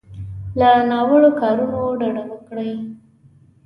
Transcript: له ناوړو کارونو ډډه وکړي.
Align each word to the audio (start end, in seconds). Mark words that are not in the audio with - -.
له 0.59 0.69
ناوړو 0.89 1.29
کارونو 1.39 1.79
ډډه 1.99 2.23
وکړي. 2.29 2.71